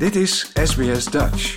Dit 0.00 0.16
is 0.16 0.50
SBS 0.54 1.04
Dutch. 1.04 1.54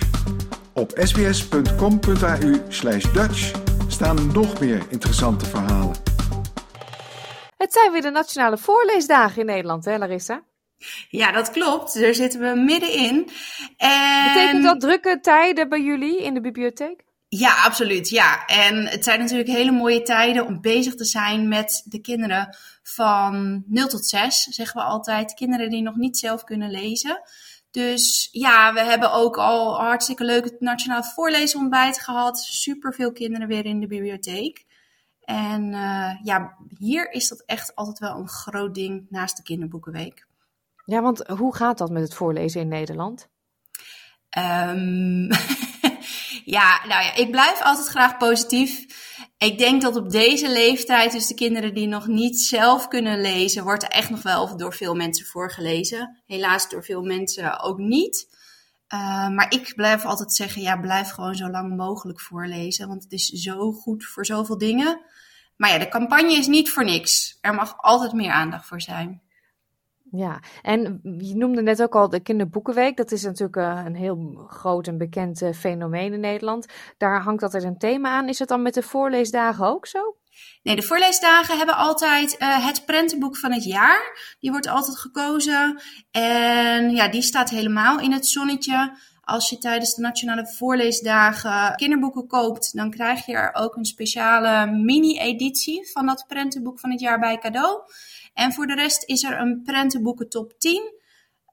Op 0.72 0.90
sbs.com.au 1.02 2.62
slash 2.68 3.12
Dutch 3.12 3.52
staan 3.88 4.32
nog 4.32 4.60
meer 4.60 4.82
interessante 4.88 5.44
verhalen. 5.44 5.96
Het 7.56 7.72
zijn 7.72 7.92
weer 7.92 8.02
de 8.02 8.10
nationale 8.10 8.58
voorleesdagen 8.58 9.40
in 9.40 9.46
Nederland, 9.46 9.84
hè 9.84 9.98
Larissa? 9.98 10.42
Ja, 11.08 11.32
dat 11.32 11.50
klopt. 11.50 12.00
Daar 12.00 12.14
zitten 12.14 12.40
we 12.40 12.60
middenin. 12.60 13.30
En... 13.76 14.32
Betekent 14.32 14.64
dat 14.64 14.80
drukke 14.80 15.18
tijden 15.20 15.68
bij 15.68 15.82
jullie 15.82 16.22
in 16.22 16.34
de 16.34 16.40
bibliotheek? 16.40 17.04
Ja, 17.28 17.62
absoluut. 17.64 18.08
Ja. 18.08 18.46
En 18.46 18.86
het 18.86 19.04
zijn 19.04 19.20
natuurlijk 19.20 19.48
hele 19.48 19.72
mooie 19.72 20.02
tijden 20.02 20.46
om 20.46 20.60
bezig 20.60 20.94
te 20.94 21.04
zijn 21.04 21.48
met 21.48 21.82
de 21.84 22.00
kinderen 22.00 22.56
van 22.82 23.64
0 23.66 23.88
tot 23.88 24.06
6, 24.06 24.42
zeggen 24.42 24.80
we 24.80 24.86
altijd. 24.86 25.34
Kinderen 25.34 25.70
die 25.70 25.82
nog 25.82 25.96
niet 25.96 26.18
zelf 26.18 26.44
kunnen 26.44 26.70
lezen. 26.70 27.22
Dus 27.74 28.28
ja, 28.32 28.72
we 28.72 28.80
hebben 28.80 29.12
ook 29.12 29.36
al 29.36 29.80
hartstikke 29.80 30.24
leuk 30.24 30.44
het 30.44 30.60
Nationaal 30.60 31.02
Voorleesontbijt 31.02 32.00
gehad. 32.00 32.38
Super 32.38 32.94
veel 32.94 33.12
kinderen 33.12 33.48
weer 33.48 33.64
in 33.64 33.80
de 33.80 33.86
bibliotheek. 33.86 34.64
En 35.20 35.72
uh, 35.72 36.10
ja, 36.22 36.56
hier 36.78 37.10
is 37.10 37.28
dat 37.28 37.42
echt 37.46 37.74
altijd 37.74 37.98
wel 37.98 38.16
een 38.16 38.28
groot 38.28 38.74
ding 38.74 39.06
naast 39.08 39.36
de 39.36 39.42
kinderboekenweek. 39.42 40.26
Ja, 40.84 41.02
want 41.02 41.26
hoe 41.26 41.54
gaat 41.54 41.78
dat 41.78 41.90
met 41.90 42.02
het 42.02 42.14
voorlezen 42.14 42.60
in 42.60 42.68
Nederland? 42.68 43.28
Um, 44.38 45.28
ja, 46.56 46.80
nou 46.86 47.04
ja, 47.04 47.14
ik 47.14 47.30
blijf 47.30 47.62
altijd 47.62 47.88
graag 47.88 48.16
positief. 48.16 48.93
Ik 49.38 49.58
denk 49.58 49.82
dat 49.82 49.96
op 49.96 50.10
deze 50.10 50.50
leeftijd, 50.50 51.12
dus 51.12 51.26
de 51.26 51.34
kinderen 51.34 51.74
die 51.74 51.86
nog 51.86 52.06
niet 52.06 52.40
zelf 52.40 52.88
kunnen 52.88 53.20
lezen, 53.20 53.64
wordt 53.64 53.82
er 53.82 53.88
echt 53.88 54.10
nog 54.10 54.22
wel 54.22 54.56
door 54.56 54.74
veel 54.74 54.94
mensen 54.94 55.26
voorgelezen. 55.26 56.22
Helaas 56.26 56.68
door 56.68 56.84
veel 56.84 57.02
mensen 57.02 57.60
ook 57.60 57.78
niet. 57.78 58.32
Uh, 58.94 59.28
maar 59.28 59.52
ik 59.52 59.72
blijf 59.76 60.04
altijd 60.04 60.32
zeggen, 60.32 60.62
ja, 60.62 60.76
blijf 60.76 61.10
gewoon 61.10 61.34
zo 61.34 61.48
lang 61.48 61.76
mogelijk 61.76 62.20
voorlezen. 62.20 62.88
Want 62.88 63.02
het 63.02 63.12
is 63.12 63.26
zo 63.26 63.72
goed 63.72 64.04
voor 64.04 64.26
zoveel 64.26 64.58
dingen. 64.58 65.00
Maar 65.56 65.70
ja, 65.70 65.78
de 65.78 65.88
campagne 65.88 66.32
is 66.32 66.46
niet 66.46 66.70
voor 66.70 66.84
niks. 66.84 67.38
Er 67.40 67.54
mag 67.54 67.74
altijd 67.76 68.12
meer 68.12 68.30
aandacht 68.30 68.66
voor 68.66 68.80
zijn. 68.80 69.22
Ja, 70.16 70.40
en 70.62 71.00
je 71.18 71.36
noemde 71.36 71.62
net 71.62 71.82
ook 71.82 71.94
al 71.94 72.08
de 72.08 72.20
Kinderboekenweek. 72.20 72.96
Dat 72.96 73.12
is 73.12 73.22
natuurlijk 73.22 73.56
uh, 73.56 73.82
een 73.84 73.94
heel 73.94 74.46
groot 74.48 74.86
en 74.86 74.98
bekend 74.98 75.42
uh, 75.42 75.52
fenomeen 75.52 76.12
in 76.12 76.20
Nederland. 76.20 76.66
Daar 76.98 77.22
hangt 77.22 77.42
altijd 77.42 77.64
een 77.64 77.78
thema 77.78 78.10
aan. 78.10 78.28
Is 78.28 78.38
het 78.38 78.48
dan 78.48 78.62
met 78.62 78.74
de 78.74 78.82
voorleesdagen 78.82 79.66
ook 79.66 79.86
zo? 79.86 80.16
Nee, 80.62 80.76
de 80.76 80.82
voorleesdagen 80.82 81.56
hebben 81.56 81.76
altijd 81.76 82.36
uh, 82.38 82.66
het 82.66 82.84
prentenboek 82.86 83.36
van 83.36 83.52
het 83.52 83.64
jaar. 83.64 84.36
Die 84.40 84.50
wordt 84.50 84.68
altijd 84.68 84.98
gekozen. 84.98 85.80
En 86.10 86.90
ja, 86.90 87.08
die 87.08 87.22
staat 87.22 87.50
helemaal 87.50 88.00
in 88.00 88.12
het 88.12 88.26
zonnetje. 88.26 88.96
Als 89.20 89.50
je 89.50 89.58
tijdens 89.58 89.94
de 89.94 90.02
Nationale 90.02 90.46
Voorleesdagen 90.46 91.74
kinderboeken 91.76 92.26
koopt, 92.26 92.76
dan 92.76 92.90
krijg 92.90 93.26
je 93.26 93.32
er 93.32 93.54
ook 93.54 93.76
een 93.76 93.84
speciale 93.84 94.70
mini-editie 94.70 95.90
van 95.92 96.06
dat 96.06 96.24
prentenboek 96.28 96.80
van 96.80 96.90
het 96.90 97.00
jaar 97.00 97.18
bij 97.18 97.38
cadeau. 97.38 97.82
En 98.34 98.52
voor 98.52 98.66
de 98.66 98.74
rest 98.74 99.04
is 99.04 99.22
er 99.22 99.40
een 99.40 99.62
prentenboeken 99.62 100.28
top 100.28 100.52
10. 100.58 100.72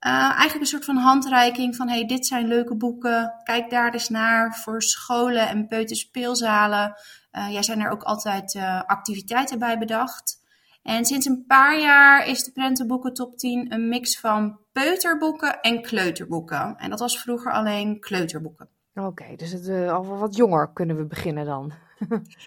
Uh, 0.05 0.11
eigenlijk 0.11 0.59
een 0.59 0.65
soort 0.65 0.85
van 0.85 0.97
handreiking 0.97 1.75
van 1.75 1.89
hey, 1.89 2.05
dit 2.05 2.27
zijn 2.27 2.47
leuke 2.47 2.75
boeken. 2.75 3.33
Kijk 3.43 3.69
daar 3.69 3.93
eens 3.93 4.09
naar 4.09 4.55
voor 4.55 4.81
scholen 4.81 5.49
en 5.49 5.67
peuterspeelzalen. 5.67 6.93
Uh, 7.31 7.51
ja, 7.51 7.61
zijn 7.61 7.79
er 7.79 7.91
ook 7.91 8.03
altijd 8.03 8.55
uh, 8.55 8.81
activiteiten 8.83 9.59
bij 9.59 9.77
bedacht. 9.77 10.39
En 10.83 11.05
sinds 11.05 11.25
een 11.25 11.45
paar 11.47 11.79
jaar 11.79 12.27
is 12.27 12.43
de 12.43 12.51
prentenboeken 12.51 13.13
top 13.13 13.37
10 13.37 13.73
een 13.73 13.87
mix 13.87 14.19
van 14.19 14.59
peuterboeken 14.71 15.61
en 15.61 15.81
kleuterboeken. 15.81 16.75
En 16.77 16.89
dat 16.89 16.99
was 16.99 17.21
vroeger 17.21 17.51
alleen 17.51 17.99
kleuterboeken. 17.99 18.69
Oké, 18.95 19.07
okay, 19.07 19.35
dus 19.35 19.51
het, 19.51 19.89
al 19.89 20.05
wat 20.05 20.35
jonger 20.35 20.73
kunnen 20.73 20.97
we 20.97 21.05
beginnen 21.05 21.45
dan. 21.45 21.73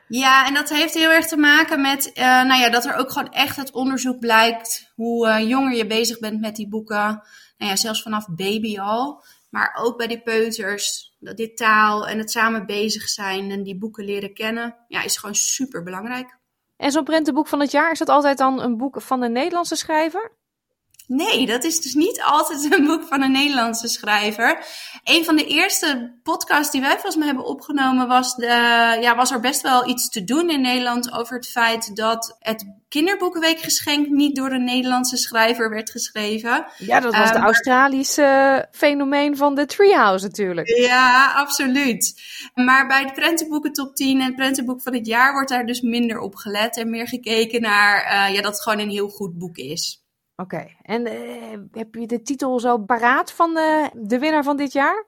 Ja, 0.09 0.47
en 0.47 0.55
dat 0.55 0.69
heeft 0.69 0.95
heel 0.95 1.11
erg 1.11 1.27
te 1.27 1.37
maken 1.37 1.81
met 1.81 2.11
uh, 2.15 2.25
nou 2.25 2.61
ja, 2.61 2.71
dat 2.71 2.85
er 2.85 2.97
ook 2.97 3.11
gewoon 3.11 3.33
echt 3.33 3.57
het 3.57 3.73
onderzoek 3.73 4.19
blijkt 4.19 4.93
hoe 4.95 5.29
uh, 5.29 5.49
jonger 5.49 5.77
je 5.77 5.87
bezig 5.87 6.19
bent 6.19 6.41
met 6.41 6.57
die 6.57 6.69
boeken. 6.69 7.23
Nou 7.59 7.71
ja, 7.71 7.77
zelfs 7.77 8.03
vanaf 8.03 8.27
baby 8.29 8.79
al. 8.79 9.25
Maar 9.51 9.79
ook 9.81 9.97
bij 9.97 10.07
die 10.07 10.23
peuters, 10.23 11.17
dat 11.19 11.37
dit 11.37 11.57
taal 11.57 12.09
en 12.09 12.19
het 12.19 12.31
samen 12.31 12.67
bezig 12.67 13.09
zijn 13.09 13.51
en 13.51 13.63
die 13.63 13.79
boeken 13.79 14.05
leren 14.05 14.35
kennen, 14.35 14.77
ja, 14.89 15.03
is 15.03 15.17
gewoon 15.17 15.35
super 15.35 15.83
belangrijk. 15.83 16.39
En 16.77 16.91
zo'n 16.91 17.05
prentenboek 17.05 17.47
van 17.47 17.61
het 17.61 17.71
jaar, 17.71 17.93
is 17.93 17.99
dat 17.99 18.09
altijd 18.09 18.39
dan 18.39 18.61
een 18.61 18.77
boek 18.77 19.03
van 19.03 19.23
een 19.23 19.33
Nederlandse 19.33 19.77
schrijver? 19.77 20.33
Nee, 21.07 21.47
dat 21.47 21.65
is 21.65 21.81
dus 21.81 21.95
niet 21.95 22.23
altijd 22.23 22.73
een 22.73 22.87
boek 22.87 23.03
van 23.09 23.23
een 23.23 23.33
Nederlandse 23.33 23.89
schrijver. 23.89 24.65
Een 25.05 25.25
van 25.25 25.37
de 25.37 25.47
eerste 25.47 26.19
podcasts 26.23 26.73
die 26.73 26.81
wij 26.81 26.93
volgens 26.93 27.17
mij 27.17 27.27
hebben 27.27 27.45
opgenomen 27.45 28.09
was, 28.09 28.35
de, 28.35 28.47
ja, 29.01 29.17
was 29.17 29.31
er 29.31 29.41
best 29.41 29.63
wel 29.63 29.89
iets 29.89 30.09
te 30.09 30.25
doen 30.25 30.51
in 30.51 30.61
Nederland 30.61 31.13
over 31.13 31.37
het 31.37 31.49
feit 31.49 31.97
dat 31.97 32.37
het 32.39 32.65
kinderboekenweekgeschenk 32.89 34.09
niet 34.09 34.37
door 34.37 34.51
een 34.51 34.65
Nederlandse 34.65 35.17
schrijver 35.17 35.71
werd 35.71 35.91
geschreven. 35.91 36.67
Ja, 36.79 37.01
dat 37.01 37.17
was 37.17 37.29
um, 37.29 37.35
de 37.35 37.43
Australische 37.43 38.69
fenomeen 38.71 39.37
van 39.37 39.55
de 39.55 39.67
Treehouse 39.67 40.25
natuurlijk. 40.25 40.69
Ja, 40.69 41.33
absoluut. 41.33 42.23
Maar 42.55 42.87
bij 42.87 43.05
de 43.05 43.13
prentenboeken 43.13 43.73
top 43.73 43.97
10 43.97 44.21
en 44.21 44.27
het 44.27 44.37
prentenboek 44.37 44.83
van 44.83 44.95
het 44.95 45.07
jaar 45.07 45.33
wordt 45.33 45.49
daar 45.49 45.67
dus 45.67 45.81
minder 45.81 46.19
op 46.19 46.35
gelet 46.35 46.77
en 46.77 46.91
meer 46.91 47.09
gekeken 47.09 47.61
naar 47.61 48.05
uh, 48.05 48.35
ja, 48.35 48.43
dat 48.43 48.53
het 48.53 48.63
gewoon 48.63 48.79
een 48.79 48.91
heel 48.91 49.09
goed 49.09 49.39
boek 49.39 49.57
is. 49.57 50.04
Oké, 50.37 50.77
en 50.83 51.07
uh, 51.07 51.59
heb 51.73 51.95
je 51.95 52.07
de 52.07 52.23
titel 52.23 52.61
zo 52.61 52.79
paraat 52.79 53.33
van 53.33 53.55
de, 53.55 53.91
de 53.95 54.19
winnaar 54.19 54.45
van 54.45 54.57
dit 54.57 54.73
jaar? 54.73 55.07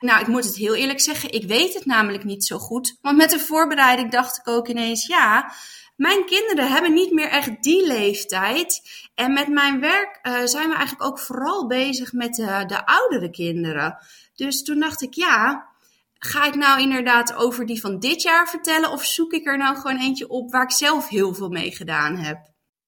Nou, 0.00 0.20
ik 0.20 0.26
moet 0.26 0.44
het 0.44 0.56
heel 0.56 0.74
eerlijk 0.74 1.00
zeggen, 1.00 1.32
ik 1.32 1.44
weet 1.44 1.74
het 1.74 1.84
namelijk 1.84 2.24
niet 2.24 2.44
zo 2.44 2.58
goed. 2.58 2.98
Want 3.00 3.16
met 3.16 3.30
de 3.30 3.38
voorbereiding 3.38 4.10
dacht 4.10 4.38
ik 4.38 4.48
ook 4.48 4.68
ineens, 4.68 5.06
ja, 5.06 5.52
mijn 5.96 6.24
kinderen 6.24 6.68
hebben 6.68 6.92
niet 6.92 7.12
meer 7.12 7.28
echt 7.28 7.62
die 7.62 7.86
leeftijd. 7.86 8.82
En 9.14 9.32
met 9.32 9.48
mijn 9.48 9.80
werk 9.80 10.18
uh, 10.22 10.44
zijn 10.44 10.68
we 10.68 10.74
eigenlijk 10.74 11.04
ook 11.04 11.18
vooral 11.18 11.66
bezig 11.66 12.12
met 12.12 12.34
de, 12.34 12.64
de 12.66 12.86
oudere 12.86 13.30
kinderen. 13.30 13.98
Dus 14.34 14.62
toen 14.62 14.80
dacht 14.80 15.02
ik, 15.02 15.14
ja, 15.14 15.68
ga 16.14 16.44
ik 16.44 16.54
nou 16.54 16.80
inderdaad 16.80 17.34
over 17.34 17.66
die 17.66 17.80
van 17.80 17.98
dit 17.98 18.22
jaar 18.22 18.48
vertellen? 18.48 18.90
Of 18.90 19.04
zoek 19.04 19.32
ik 19.32 19.46
er 19.46 19.58
nou 19.58 19.76
gewoon 19.76 19.98
eentje 19.98 20.28
op 20.28 20.50
waar 20.50 20.62
ik 20.62 20.72
zelf 20.72 21.08
heel 21.08 21.34
veel 21.34 21.48
mee 21.48 21.70
gedaan 21.70 22.16
heb? 22.16 22.38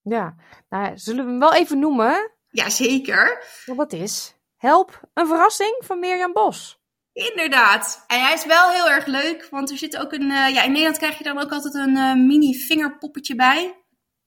Ja, 0.03 0.35
nou, 0.69 0.97
zullen 0.97 1.25
we 1.25 1.29
hem 1.31 1.39
wel 1.39 1.53
even 1.53 1.79
noemen? 1.79 2.31
Jazeker. 2.49 3.43
Wat 3.65 3.93
is 3.93 4.35
Help, 4.63 5.01
een 5.13 5.27
verrassing 5.27 5.75
van 5.79 5.99
Mirjam 5.99 6.33
Bos. 6.33 6.81
Inderdaad. 7.13 8.03
En 8.07 8.21
hij 8.21 8.33
is 8.33 8.45
wel 8.45 8.69
heel 8.69 8.89
erg 8.89 9.05
leuk, 9.05 9.47
want 9.49 9.71
er 9.71 9.77
zit 9.77 9.97
ook 9.97 10.11
een. 10.11 10.21
Uh, 10.29 10.49
ja, 10.49 10.63
in 10.63 10.71
Nederland 10.71 10.97
krijg 10.97 11.17
je 11.17 11.23
dan 11.23 11.39
ook 11.39 11.51
altijd 11.51 11.73
een 11.73 11.95
uh, 11.95 12.13
mini 12.13 12.55
vingerpoppetje 12.55 13.35
bij. 13.35 13.83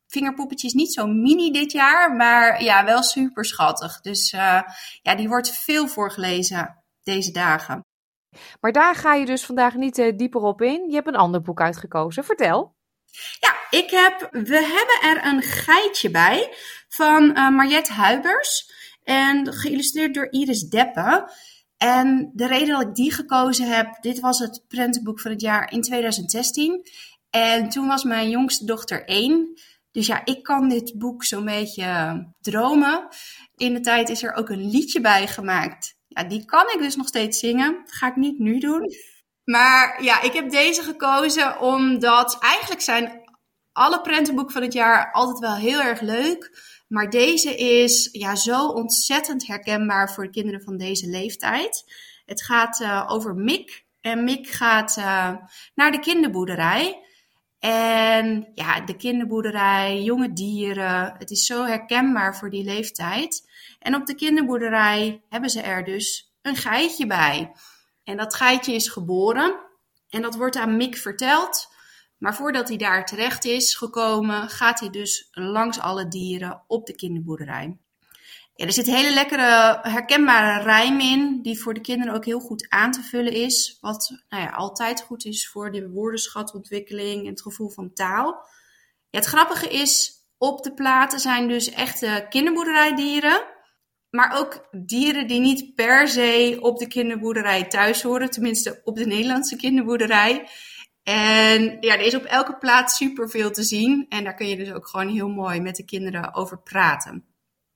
Vingerpoppetje 0.06 0.66
is 0.66 0.72
niet 0.72 0.92
zo 0.92 1.06
mini 1.06 1.52
dit 1.52 1.72
jaar, 1.72 2.16
maar 2.16 2.62
ja, 2.62 2.84
wel 2.84 3.02
super 3.02 3.44
schattig. 3.44 4.00
Dus 4.00 4.32
uh, 4.32 4.62
ja, 5.02 5.14
die 5.14 5.28
wordt 5.28 5.50
veel 5.50 5.88
voorgelezen 5.88 6.84
deze 7.02 7.32
dagen. 7.32 7.80
Maar 8.60 8.72
daar 8.72 8.94
ga 8.94 9.14
je 9.14 9.26
dus 9.26 9.44
vandaag 9.44 9.74
niet 9.74 10.12
dieper 10.16 10.40
op 10.40 10.62
in. 10.62 10.88
Je 10.88 10.94
hebt 10.94 11.08
een 11.08 11.16
ander 11.16 11.42
boek 11.42 11.60
uitgekozen. 11.60 12.24
Vertel. 12.24 12.75
Ja, 13.40 13.78
ik 13.78 13.90
heb, 13.90 14.28
we 14.30 14.56
hebben 14.56 15.10
er 15.10 15.32
een 15.32 15.42
geitje 15.42 16.10
bij 16.10 16.54
van 16.88 17.22
uh, 17.24 17.48
Mariette 17.50 17.92
Huibers. 17.92 18.74
En 19.02 19.52
geïllustreerd 19.52 20.14
door 20.14 20.30
Iris 20.30 20.62
Deppe. 20.62 21.30
En 21.76 22.30
de 22.34 22.46
reden 22.46 22.68
dat 22.68 22.88
ik 22.88 22.94
die 22.94 23.12
gekozen 23.12 23.68
heb, 23.68 23.96
dit 24.00 24.20
was 24.20 24.38
het 24.38 24.64
prentenboek 24.68 25.20
van 25.20 25.30
het 25.30 25.40
jaar 25.40 25.72
in 25.72 25.82
2016. 25.82 26.86
En 27.30 27.68
toen 27.68 27.86
was 27.86 28.04
mijn 28.04 28.30
jongste 28.30 28.64
dochter 28.64 29.04
één. 29.04 29.60
Dus 29.90 30.06
ja, 30.06 30.24
ik 30.24 30.42
kan 30.42 30.68
dit 30.68 30.98
boek 30.98 31.24
zo'n 31.24 31.44
beetje 31.44 32.22
dromen. 32.40 33.08
In 33.54 33.74
de 33.74 33.80
tijd 33.80 34.08
is 34.08 34.22
er 34.22 34.34
ook 34.34 34.48
een 34.48 34.70
liedje 34.70 35.00
bij 35.00 35.26
gemaakt. 35.26 35.94
Ja, 36.06 36.24
die 36.24 36.44
kan 36.44 36.70
ik 36.72 36.78
dus 36.78 36.96
nog 36.96 37.08
steeds 37.08 37.38
zingen. 37.38 37.72
Dat 37.84 37.92
ga 37.92 38.08
ik 38.08 38.16
niet 38.16 38.38
nu 38.38 38.58
doen. 38.58 38.90
Maar 39.46 40.02
ja, 40.02 40.22
ik 40.22 40.32
heb 40.32 40.50
deze 40.50 40.82
gekozen 40.82 41.60
omdat 41.60 42.38
eigenlijk 42.40 42.80
zijn 42.80 43.20
alle 43.72 44.00
prentenboeken 44.00 44.52
van 44.52 44.62
het 44.62 44.72
jaar 44.72 45.12
altijd 45.12 45.38
wel 45.38 45.54
heel 45.54 45.80
erg 45.80 46.00
leuk. 46.00 46.64
Maar 46.88 47.10
deze 47.10 47.56
is 47.56 48.08
ja, 48.12 48.34
zo 48.34 48.66
ontzettend 48.66 49.46
herkenbaar 49.46 50.12
voor 50.12 50.24
de 50.24 50.30
kinderen 50.30 50.62
van 50.62 50.76
deze 50.76 51.06
leeftijd. 51.06 51.84
Het 52.24 52.42
gaat 52.42 52.80
uh, 52.80 53.04
over 53.08 53.34
Mick. 53.34 53.84
En 54.00 54.24
Mick 54.24 54.48
gaat 54.48 54.96
uh, 54.96 55.36
naar 55.74 55.92
de 55.92 55.98
kinderboerderij. 55.98 57.04
En 57.58 58.50
ja, 58.54 58.80
de 58.80 58.96
kinderboerderij, 58.96 60.02
jonge 60.02 60.32
dieren. 60.32 61.14
Het 61.18 61.30
is 61.30 61.46
zo 61.46 61.64
herkenbaar 61.64 62.36
voor 62.36 62.50
die 62.50 62.64
leeftijd. 62.64 63.50
En 63.78 63.94
op 63.94 64.06
de 64.06 64.14
kinderboerderij 64.14 65.22
hebben 65.28 65.50
ze 65.50 65.60
er 65.60 65.84
dus 65.84 66.32
een 66.42 66.56
geitje 66.56 67.06
bij. 67.06 67.52
En 68.06 68.16
dat 68.16 68.34
geitje 68.34 68.74
is 68.74 68.88
geboren. 68.88 69.56
En 70.08 70.22
dat 70.22 70.34
wordt 70.34 70.56
aan 70.56 70.76
Mick 70.76 70.96
verteld. 70.96 71.68
Maar 72.18 72.34
voordat 72.34 72.68
hij 72.68 72.76
daar 72.76 73.04
terecht 73.04 73.44
is 73.44 73.74
gekomen, 73.74 74.48
gaat 74.48 74.80
hij 74.80 74.90
dus 74.90 75.28
langs 75.30 75.78
alle 75.78 76.08
dieren 76.08 76.64
op 76.66 76.86
de 76.86 76.94
kinderboerderij. 76.94 77.78
Er 78.54 78.72
zit 78.72 78.86
hele 78.86 79.14
lekkere 79.14 79.78
herkenbare 79.82 80.62
rijm 80.62 81.00
in, 81.00 81.42
die 81.42 81.60
voor 81.60 81.74
de 81.74 81.80
kinderen 81.80 82.14
ook 82.14 82.24
heel 82.24 82.40
goed 82.40 82.66
aan 82.68 82.92
te 82.92 83.02
vullen 83.02 83.32
is. 83.32 83.78
Wat 83.80 84.22
nou 84.28 84.42
ja, 84.42 84.50
altijd 84.50 85.02
goed 85.02 85.24
is 85.24 85.48
voor 85.48 85.72
de 85.72 85.90
woordenschatontwikkeling 85.90 87.22
en 87.22 87.30
het 87.30 87.42
gevoel 87.42 87.68
van 87.68 87.92
taal. 87.92 88.48
Het 89.10 89.24
grappige 89.24 89.68
is, 89.68 90.12
op 90.38 90.62
de 90.62 90.74
platen 90.74 91.20
zijn 91.20 91.48
dus 91.48 91.70
echte 91.70 92.26
kinderboerderijdieren. 92.28 93.55
Maar 94.10 94.38
ook 94.38 94.68
dieren 94.70 95.26
die 95.26 95.40
niet 95.40 95.74
per 95.74 96.08
se 96.08 96.58
op 96.60 96.78
de 96.78 96.86
kinderboerderij 96.86 97.64
thuis 97.64 98.02
horen. 98.02 98.30
Tenminste, 98.30 98.80
op 98.84 98.96
de 98.96 99.06
Nederlandse 99.06 99.56
kinderboerderij. 99.56 100.48
En 101.02 101.76
ja, 101.80 101.94
er 101.94 102.00
is 102.00 102.14
op 102.14 102.24
elke 102.24 102.56
plaats 102.56 102.96
superveel 102.96 103.50
te 103.50 103.62
zien. 103.62 104.06
En 104.08 104.24
daar 104.24 104.34
kun 104.34 104.48
je 104.48 104.56
dus 104.56 104.72
ook 104.72 104.86
gewoon 104.86 105.08
heel 105.08 105.28
mooi 105.28 105.60
met 105.60 105.76
de 105.76 105.84
kinderen 105.84 106.34
over 106.34 106.58
praten. 106.58 107.24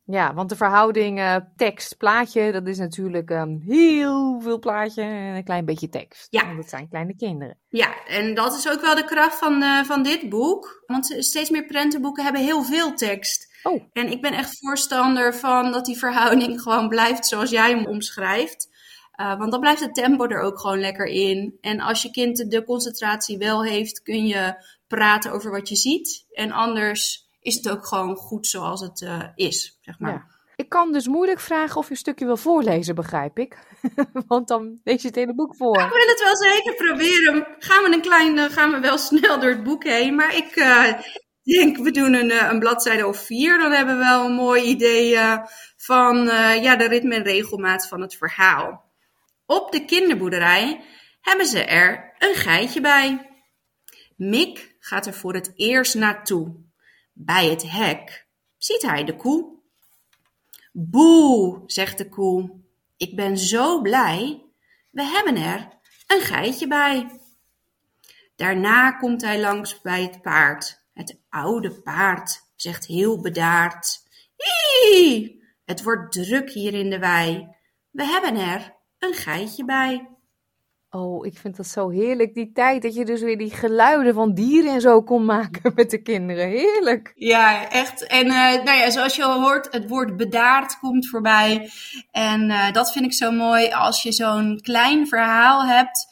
Ja, 0.04 0.34
want 0.34 0.48
de 0.48 0.56
verhouding 0.56 1.18
uh, 1.18 1.36
tekst-plaatje, 1.56 2.52
dat 2.52 2.66
is 2.66 2.78
natuurlijk 2.78 3.30
um, 3.30 3.62
heel 3.66 4.40
veel 4.40 4.58
plaatje 4.58 5.02
en 5.02 5.34
een 5.36 5.44
klein 5.44 5.64
beetje 5.64 5.88
tekst. 5.88 6.26
Ja. 6.30 6.46
Want 6.46 6.58
het 6.58 6.68
zijn 6.68 6.88
kleine 6.88 7.16
kinderen. 7.16 7.58
Ja, 7.68 8.04
en 8.06 8.34
dat 8.34 8.56
is 8.56 8.68
ook 8.68 8.80
wel 8.80 8.94
de 8.94 9.04
kracht 9.04 9.38
van, 9.38 9.62
uh, 9.62 9.84
van 9.84 10.02
dit 10.02 10.28
boek. 10.28 10.82
Want 10.86 11.16
steeds 11.18 11.50
meer 11.50 11.64
prentenboeken 11.64 12.24
hebben 12.24 12.42
heel 12.42 12.62
veel 12.62 12.94
tekst. 12.94 13.49
Oh. 13.62 13.82
En 13.92 14.10
ik 14.10 14.20
ben 14.20 14.32
echt 14.32 14.58
voorstander 14.58 15.34
van 15.34 15.72
dat 15.72 15.84
die 15.84 15.98
verhouding 15.98 16.60
gewoon 16.62 16.88
blijft 16.88 17.26
zoals 17.26 17.50
jij 17.50 17.70
hem 17.70 17.86
omschrijft. 17.86 18.68
Uh, 19.20 19.38
want 19.38 19.50
dan 19.50 19.60
blijft 19.60 19.80
het 19.80 19.94
tempo 19.94 20.26
er 20.26 20.40
ook 20.40 20.60
gewoon 20.60 20.80
lekker 20.80 21.06
in. 21.06 21.58
En 21.60 21.80
als 21.80 22.02
je 22.02 22.10
kind 22.10 22.50
de 22.50 22.64
concentratie 22.64 23.38
wel 23.38 23.64
heeft, 23.64 24.02
kun 24.02 24.26
je 24.26 24.64
praten 24.86 25.32
over 25.32 25.50
wat 25.50 25.68
je 25.68 25.76
ziet. 25.76 26.26
En 26.32 26.52
anders 26.52 27.26
is 27.40 27.54
het 27.54 27.68
ook 27.68 27.86
gewoon 27.86 28.16
goed 28.16 28.46
zoals 28.46 28.80
het 28.80 29.00
uh, 29.00 29.24
is, 29.34 29.78
zeg 29.80 29.98
maar. 29.98 30.12
Ja. 30.12 30.38
Ik 30.56 30.68
kan 30.68 30.92
dus 30.92 31.08
moeilijk 31.08 31.40
vragen 31.40 31.76
of 31.76 31.84
je 31.84 31.90
een 31.90 31.96
stukje 31.96 32.24
wil 32.24 32.36
voorlezen, 32.36 32.94
begrijp 32.94 33.38
ik. 33.38 33.58
Want 34.26 34.48
dan 34.48 34.80
lees 34.84 35.02
je 35.02 35.08
het 35.08 35.16
hele 35.16 35.34
boek 35.34 35.56
voor. 35.56 35.80
ik 35.80 35.92
wil 35.92 36.08
het 36.08 36.22
wel 36.22 36.36
zeker 36.36 36.74
proberen. 36.74 37.46
Gaan 37.58 37.84
we 37.84 37.92
een 37.92 38.00
klein, 38.00 38.50
gaan 38.50 38.70
we 38.70 38.80
wel 38.80 38.98
snel 38.98 39.40
door 39.40 39.50
het 39.50 39.64
boek 39.64 39.84
heen. 39.84 40.14
Maar 40.14 40.36
ik 40.36 40.56
uh, 40.56 40.92
denk, 41.42 41.76
we 41.76 41.90
doen 41.90 42.14
een, 42.14 42.50
een 42.50 42.58
bladzijde 42.58 43.06
of 43.06 43.24
vier. 43.24 43.58
Dan 43.58 43.72
hebben 43.72 43.98
we 43.98 44.04
wel 44.04 44.24
een 44.24 44.34
mooi 44.34 44.62
idee 44.62 45.18
van 45.76 46.16
ja, 46.62 46.76
de 46.76 46.88
ritme 46.88 47.14
en 47.14 47.22
regelmaat 47.22 47.88
van 47.88 48.00
het 48.00 48.16
verhaal. 48.16 48.90
Op 49.46 49.72
de 49.72 49.84
kinderboerderij 49.84 50.84
hebben 51.20 51.46
ze 51.46 51.64
er 51.64 52.14
een 52.18 52.34
geitje 52.34 52.80
bij. 52.80 53.30
Mick 54.16 54.76
gaat 54.80 55.06
er 55.06 55.14
voor 55.14 55.34
het 55.34 55.52
eerst 55.56 55.94
naartoe. 55.94 56.56
Bij 57.12 57.46
het 57.46 57.70
hek 57.70 58.26
ziet 58.56 58.82
hij 58.82 59.04
de 59.04 59.16
koe. 59.16 59.58
Boe, 60.72 61.62
zegt 61.66 61.98
de 61.98 62.08
koe, 62.08 62.50
ik 62.96 63.16
ben 63.16 63.38
zo 63.38 63.80
blij. 63.80 64.42
We 64.90 65.02
hebben 65.02 65.36
er 65.36 65.68
een 66.06 66.20
geitje 66.20 66.66
bij. 66.66 67.20
Daarna 68.36 68.90
komt 68.90 69.22
hij 69.22 69.40
langs 69.40 69.80
bij 69.80 70.02
het 70.02 70.22
paard. 70.22 70.79
Het 71.00 71.20
oude 71.28 71.70
paard 71.70 72.50
zegt 72.56 72.86
heel 72.86 73.20
bedaard. 73.20 73.98
Hie, 74.36 75.42
het 75.64 75.82
wordt 75.82 76.12
druk 76.12 76.50
hier 76.50 76.74
in 76.74 76.90
de 76.90 76.98
wei. 76.98 77.48
We 77.90 78.04
hebben 78.04 78.36
er 78.36 78.76
een 78.98 79.14
geitje 79.14 79.64
bij. 79.64 80.08
Oh, 80.90 81.26
ik 81.26 81.38
vind 81.38 81.56
dat 81.56 81.66
zo 81.66 81.88
heerlijk, 81.88 82.34
die 82.34 82.52
tijd 82.52 82.82
dat 82.82 82.94
je 82.94 83.04
dus 83.04 83.20
weer 83.20 83.38
die 83.38 83.50
geluiden 83.50 84.14
van 84.14 84.34
dieren 84.34 84.72
en 84.72 84.80
zo 84.80 85.02
kon 85.02 85.24
maken 85.24 85.72
met 85.74 85.90
de 85.90 86.02
kinderen. 86.02 86.48
Heerlijk. 86.48 87.12
Ja, 87.14 87.68
echt. 87.70 88.06
En 88.06 88.26
uh, 88.26 88.32
nou 88.64 88.78
ja, 88.78 88.90
zoals 88.90 89.16
je 89.16 89.24
al 89.24 89.42
hoort, 89.42 89.72
het 89.72 89.88
woord 89.88 90.16
bedaard 90.16 90.78
komt 90.78 91.08
voorbij. 91.08 91.70
En 92.10 92.50
uh, 92.50 92.72
dat 92.72 92.92
vind 92.92 93.04
ik 93.04 93.12
zo 93.12 93.30
mooi 93.30 93.70
als 93.72 94.02
je 94.02 94.12
zo'n 94.12 94.58
klein 94.62 95.06
verhaal 95.06 95.64
hebt, 95.66 96.06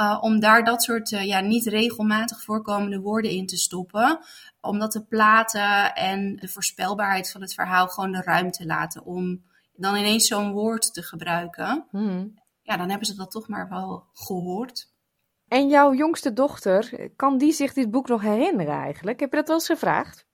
uh, 0.00 0.18
om 0.20 0.40
daar 0.40 0.64
dat 0.64 0.82
soort 0.82 1.08
ja, 1.08 1.40
niet 1.40 1.66
regelmatig 1.66 2.42
voorkomende 2.42 3.00
woorden 3.00 3.30
in 3.30 3.46
te 3.46 3.56
stoppen. 3.56 4.18
Omdat 4.60 4.92
de 4.92 5.04
platen 5.04 5.94
en 5.94 6.36
de 6.36 6.48
voorspelbaarheid 6.48 7.30
van 7.30 7.40
het 7.40 7.54
verhaal 7.54 7.88
gewoon 7.88 8.12
de 8.12 8.22
ruimte 8.22 8.66
laten 8.66 9.04
om 9.04 9.42
dan 9.72 9.96
ineens 9.96 10.26
zo'n 10.26 10.52
woord 10.52 10.94
te 10.94 11.02
gebruiken. 11.02 11.86
Hmm 11.90 12.38
ja, 12.70 12.76
dan 12.76 12.88
hebben 12.88 13.06
ze 13.06 13.14
dat 13.14 13.30
toch 13.30 13.48
maar 13.48 13.68
wel 13.68 14.06
gehoord. 14.12 14.88
En 15.48 15.68
jouw 15.68 15.94
jongste 15.94 16.32
dochter, 16.32 17.10
kan 17.16 17.38
die 17.38 17.52
zich 17.52 17.72
dit 17.72 17.90
boek 17.90 18.08
nog 18.08 18.22
herinneren 18.22 18.74
eigenlijk? 18.74 19.20
Heb 19.20 19.30
je 19.30 19.36
dat 19.36 19.46
wel 19.46 19.56
eens 19.56 19.66
gevraagd? 19.66 20.26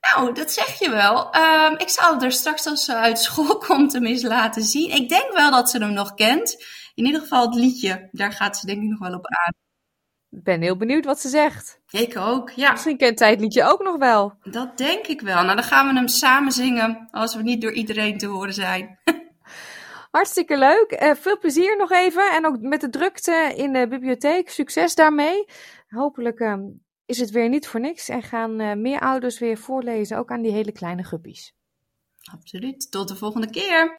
Nou, 0.00 0.34
dat 0.34 0.50
zeg 0.50 0.78
je 0.78 0.90
wel. 0.90 1.36
Um, 1.36 1.78
ik 1.78 1.88
zal 1.88 2.12
het 2.12 2.22
er 2.22 2.32
straks 2.32 2.66
als 2.66 2.84
ze 2.84 2.94
uit 2.94 3.18
school 3.18 3.58
komt 3.66 3.92
hem 3.92 4.06
eens 4.06 4.22
laten 4.22 4.62
zien. 4.62 4.90
Ik 4.90 5.08
denk 5.08 5.32
wel 5.32 5.50
dat 5.50 5.70
ze 5.70 5.78
hem 5.78 5.92
nog 5.92 6.14
kent. 6.14 6.64
In 6.98 7.06
ieder 7.06 7.20
geval 7.20 7.46
het 7.46 7.54
liedje, 7.54 8.08
daar 8.12 8.32
gaat 8.32 8.56
ze 8.56 8.66
denk 8.66 8.82
ik 8.82 8.88
nog 8.88 8.98
wel 8.98 9.14
op 9.14 9.26
aan. 9.26 9.52
Ik 10.30 10.42
ben 10.42 10.60
heel 10.60 10.76
benieuwd 10.76 11.04
wat 11.04 11.20
ze 11.20 11.28
zegt. 11.28 11.80
Ik 11.90 12.16
ook, 12.16 12.50
ja. 12.50 12.70
Misschien 12.72 12.96
kent 12.96 13.18
zij 13.18 13.30
het 13.30 13.40
liedje 13.40 13.64
ook 13.64 13.82
nog 13.82 13.96
wel. 13.96 14.34
Dat 14.42 14.78
denk 14.78 15.06
ik 15.06 15.20
wel. 15.20 15.42
Nou, 15.42 15.54
dan 15.54 15.64
gaan 15.64 15.88
we 15.88 15.94
hem 15.94 16.08
samen 16.08 16.52
zingen 16.52 17.08
als 17.10 17.34
we 17.34 17.42
niet 17.42 17.60
door 17.62 17.72
iedereen 17.72 18.18
te 18.18 18.26
horen 18.26 18.54
zijn. 18.54 18.98
Hartstikke 20.10 20.58
leuk. 20.58 20.98
Uh, 21.02 21.14
veel 21.14 21.38
plezier 21.38 21.76
nog 21.76 21.90
even. 21.90 22.32
En 22.32 22.46
ook 22.46 22.60
met 22.60 22.80
de 22.80 22.90
drukte 22.90 23.52
in 23.56 23.72
de 23.72 23.88
bibliotheek. 23.88 24.50
Succes 24.50 24.94
daarmee. 24.94 25.44
Hopelijk 25.88 26.40
uh, 26.40 26.54
is 27.06 27.18
het 27.18 27.30
weer 27.30 27.48
niet 27.48 27.66
voor 27.66 27.80
niks. 27.80 28.08
En 28.08 28.22
gaan 28.22 28.60
uh, 28.60 28.74
meer 28.74 29.00
ouders 29.00 29.38
weer 29.38 29.58
voorlezen. 29.58 30.18
Ook 30.18 30.30
aan 30.30 30.42
die 30.42 30.52
hele 30.52 30.72
kleine 30.72 31.04
guppies. 31.04 31.54
Absoluut. 32.32 32.90
Tot 32.90 33.08
de 33.08 33.16
volgende 33.16 33.50
keer. 33.50 33.98